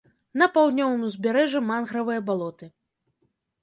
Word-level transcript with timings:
На 0.41 0.47
паўднёвым 0.55 1.05
узбярэжжы 1.11 1.59
мангравыя 1.69 2.19
балоты. 2.31 2.65